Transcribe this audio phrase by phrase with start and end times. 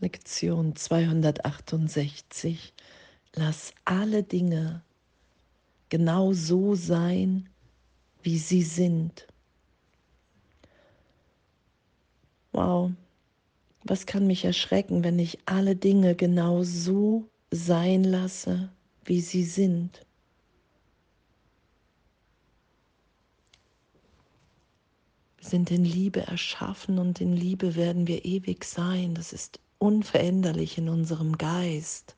[0.00, 2.72] Lektion 268.
[3.34, 4.82] Lass alle Dinge
[5.90, 7.50] genau so sein,
[8.22, 9.26] wie sie sind.
[12.52, 12.92] Wow,
[13.84, 18.70] was kann mich erschrecken, wenn ich alle Dinge genau so sein lasse,
[19.04, 20.06] wie sie sind?
[25.36, 29.14] Wir sind in Liebe erschaffen und in Liebe werden wir ewig sein.
[29.14, 32.14] Das ist unveränderlich in unserem Geist.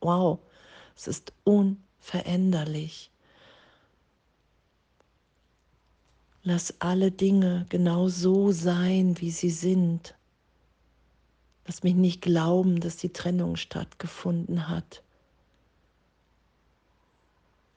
[0.00, 0.40] Wow,
[0.94, 3.10] es ist unveränderlich.
[6.42, 10.14] Lass alle Dinge genau so sein, wie sie sind.
[11.66, 15.02] Lass mich nicht glauben, dass die Trennung stattgefunden hat.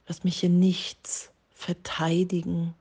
[0.06, 2.74] Lass mich in nichts verteidigen.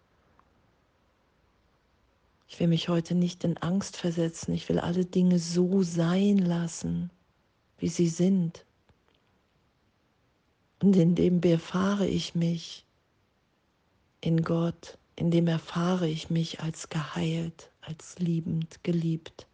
[2.51, 4.53] Ich will mich heute nicht in Angst versetzen.
[4.53, 7.09] Ich will alle Dinge so sein lassen,
[7.77, 8.65] wie sie sind.
[10.81, 12.85] Und in dem befahre ich mich
[14.19, 19.47] in Gott, in dem erfahre ich mich als geheilt, als liebend, geliebt.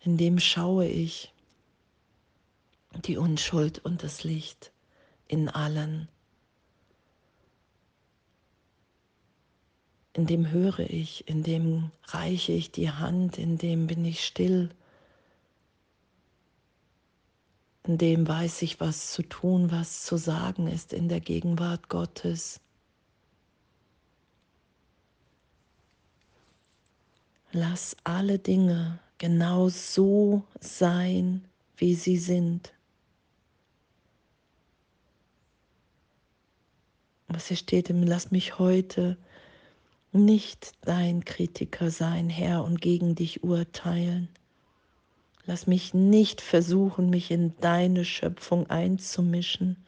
[0.00, 1.32] In dem schaue ich
[3.06, 4.72] die Unschuld und das Licht
[5.28, 6.08] in allen.
[10.14, 14.70] In dem höre ich, in dem reiche ich die Hand, in dem bin ich still,
[17.86, 22.60] in dem weiß ich, was zu tun, was zu sagen ist in der Gegenwart Gottes.
[27.52, 31.44] Lass alle Dinge genau so sein,
[31.76, 32.72] wie sie sind.
[37.28, 39.16] Was hier steht, lass mich heute
[40.14, 44.28] nicht dein Kritiker sein, Herr, und gegen dich urteilen.
[45.44, 49.84] Lass mich nicht versuchen, mich in deine Schöpfung einzumischen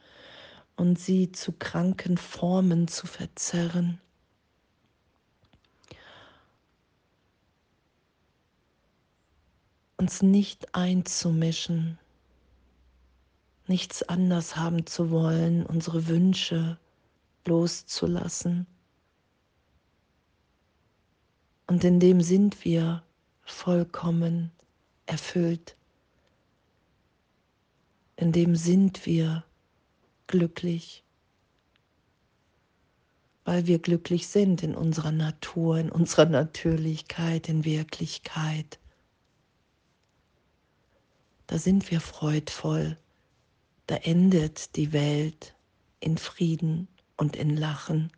[0.75, 3.99] und sie zu kranken Formen zu verzerren.
[9.95, 11.97] Uns nicht einzumischen,
[13.65, 16.77] nichts anders haben zu wollen, unsere Wünsche
[17.45, 18.67] loszulassen
[21.67, 23.03] und in dem sind wir
[23.43, 24.51] vollkommen
[25.05, 25.75] erfüllt.
[28.15, 29.43] In dem sind wir
[30.27, 31.03] glücklich,
[33.45, 38.79] weil wir glücklich sind in unserer Natur, in unserer Natürlichkeit, in Wirklichkeit.
[41.47, 42.97] Da sind wir freudvoll,
[43.87, 45.55] da endet die Welt
[45.99, 48.11] in Frieden und in Lachen.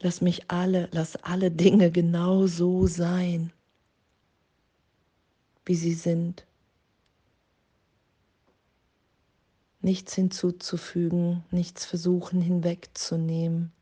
[0.00, 3.52] Lass mich alle, lass alle Dinge genau so sein,
[5.64, 6.46] wie sie sind.
[9.80, 13.72] Nichts hinzuzufügen, nichts versuchen hinwegzunehmen,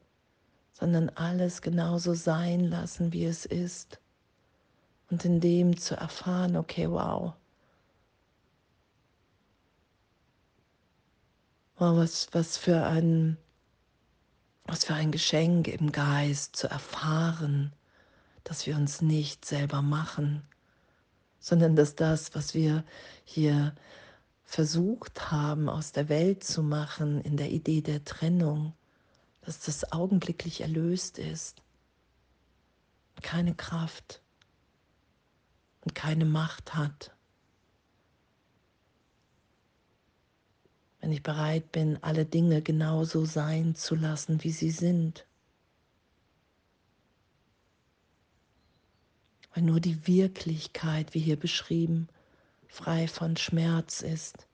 [0.72, 3.98] sondern alles genauso sein lassen, wie es ist.
[5.10, 7.34] Und in dem zu erfahren, okay, wow.
[11.76, 13.36] Wow, was, was für ein
[14.74, 17.72] was für ein Geschenk im Geist zu erfahren,
[18.42, 20.42] dass wir uns nicht selber machen,
[21.38, 22.82] sondern dass das, was wir
[23.24, 23.72] hier
[24.42, 28.72] versucht haben aus der Welt zu machen, in der Idee der Trennung,
[29.42, 31.62] dass das augenblicklich erlöst ist.
[33.22, 34.22] Keine Kraft
[35.82, 37.14] und keine Macht hat.
[41.04, 45.26] Wenn ich bereit bin, alle Dinge genauso sein zu lassen, wie sie sind.
[49.52, 52.08] Weil nur die Wirklichkeit, wie hier beschrieben,
[52.68, 54.48] frei von Schmerz ist,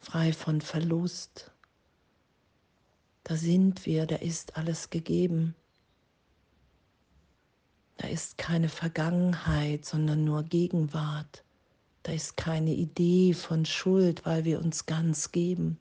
[0.00, 1.52] frei von Verlust.
[3.22, 5.54] Da sind wir, da ist alles gegeben.
[7.98, 11.44] Da ist keine Vergangenheit, sondern nur Gegenwart.
[12.02, 15.78] Da ist keine Idee von Schuld, weil wir uns ganz geben,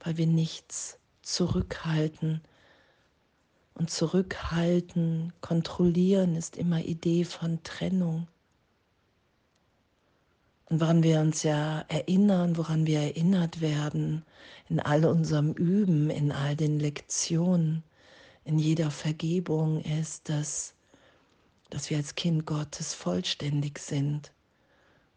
[0.00, 2.42] weil wir nichts zurückhalten.
[3.74, 8.26] Und zurückhalten, kontrollieren ist immer Idee von Trennung.
[10.66, 14.24] Und woran wir uns ja erinnern, woran wir erinnert werden,
[14.68, 17.84] in all unserem Üben, in all den Lektionen,
[18.44, 20.74] in jeder Vergebung ist, dass,
[21.70, 24.32] dass wir als Kind Gottes vollständig sind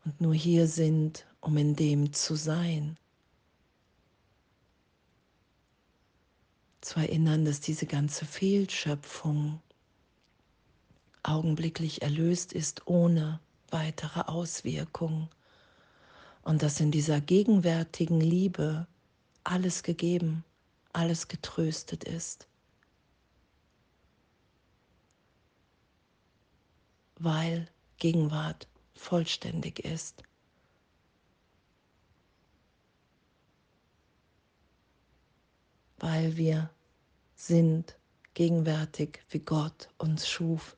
[0.05, 2.97] und nur hier sind, um in dem zu sein.
[6.81, 9.59] Zu erinnern, dass diese ganze Fehlschöpfung
[11.23, 15.27] augenblicklich erlöst ist ohne weitere Auswirkung
[16.43, 18.85] und dass in dieser gegenwärtigen Liebe
[19.43, 20.43] alles gegeben,
[20.93, 22.47] alles getröstet ist.
[27.17, 27.67] Weil
[27.97, 30.23] Gegenwart vollständig ist.
[35.97, 36.69] Weil wir
[37.35, 37.97] sind
[38.33, 40.77] gegenwärtig, wie Gott uns schuf.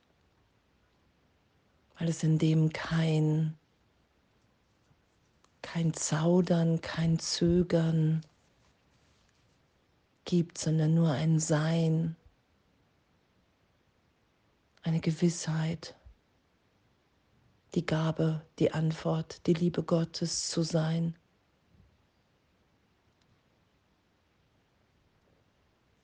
[1.98, 3.56] Weil es in dem kein,
[5.62, 8.24] kein Zaudern, kein Zögern
[10.24, 12.16] gibt, sondern nur ein Sein,
[14.82, 15.97] eine Gewissheit
[17.74, 21.14] die Gabe, die Antwort, die Liebe Gottes zu sein.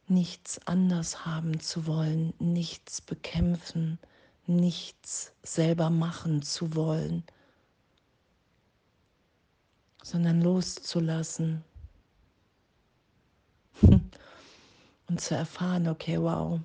[0.06, 3.98] Nichts anders haben zu wollen, nichts bekämpfen,
[4.46, 7.24] nichts selber machen zu wollen,
[10.02, 11.64] sondern loszulassen
[13.80, 16.60] und zu erfahren, okay, wow,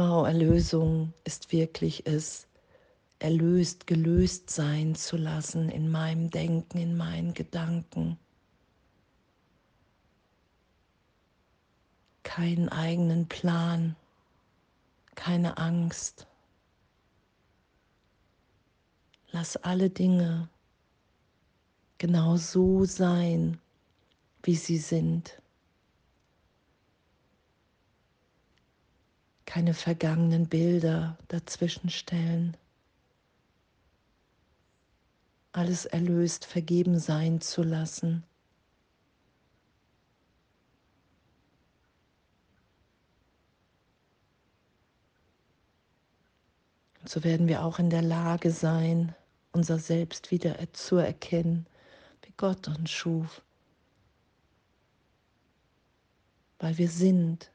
[0.00, 2.46] Wow, Erlösung ist wirklich es,
[3.18, 8.16] erlöst, gelöst sein zu lassen in meinem Denken, in meinen Gedanken.
[12.22, 13.96] Keinen eigenen Plan,
[15.16, 16.28] keine Angst.
[19.32, 20.48] Lass alle Dinge
[21.98, 23.58] genau so sein,
[24.44, 25.42] wie sie sind.
[29.48, 32.54] Keine vergangenen Bilder dazwischen stellen.
[35.52, 38.24] Alles erlöst, vergeben sein zu lassen.
[47.00, 49.14] Und so werden wir auch in der Lage sein,
[49.52, 51.66] unser Selbst wieder zu erkennen,
[52.20, 53.40] wie Gott uns schuf,
[56.58, 57.50] weil wir sind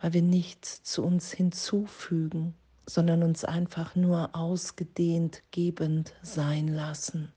[0.00, 2.54] weil wir nichts zu uns hinzufügen,
[2.86, 7.32] sondern uns einfach nur ausgedehnt gebend sein lassen.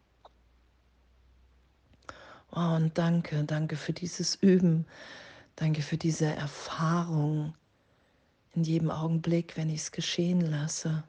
[2.52, 4.86] Oh, und danke, danke für dieses Üben,
[5.56, 7.54] danke für diese Erfahrung
[8.54, 11.04] in jedem Augenblick, wenn ich es geschehen lasse.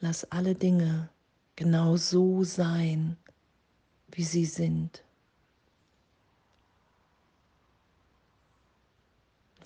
[0.00, 1.10] Lass alle Dinge
[1.56, 3.18] genau so sein,
[4.12, 5.04] wie sie sind.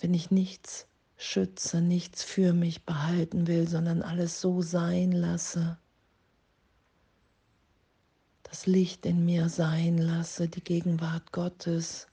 [0.01, 0.87] Wenn ich nichts
[1.17, 5.77] schütze, nichts für mich behalten will, sondern alles so sein lasse,
[8.43, 12.07] das Licht in mir sein lasse, die Gegenwart Gottes,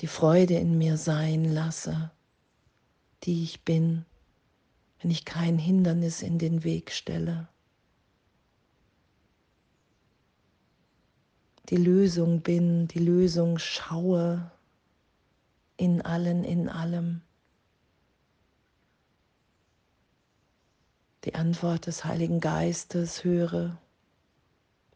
[0.00, 2.10] die Freude in mir sein lasse,
[3.24, 4.04] die ich bin,
[5.00, 7.48] wenn ich kein Hindernis in den Weg stelle.
[11.68, 14.52] Die Lösung bin, die Lösung schaue,
[15.76, 17.22] in allen, in allem.
[21.24, 23.78] Die Antwort des Heiligen Geistes höre,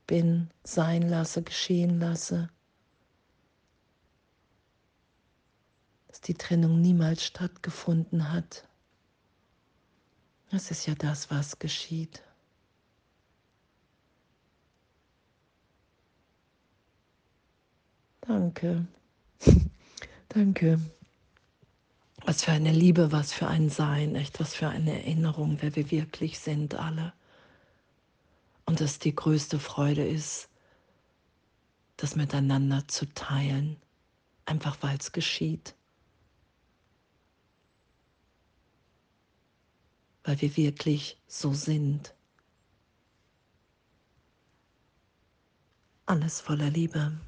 [0.07, 2.51] bin, sein lasse, geschehen lasse.
[6.09, 8.67] Dass die Trennung niemals stattgefunden hat.
[10.51, 12.23] Das ist ja das, was geschieht.
[18.21, 18.87] Danke.
[20.31, 20.81] Danke.
[22.25, 25.91] Was für eine Liebe, was für ein Sein, echt was für eine Erinnerung, wer wir
[25.91, 27.13] wirklich sind, alle.
[28.65, 30.49] Und dass die größte Freude ist,
[31.97, 33.77] das miteinander zu teilen,
[34.45, 35.75] einfach weil es geschieht.
[40.23, 42.15] Weil wir wirklich so sind.
[46.07, 47.19] Alles voller Liebe.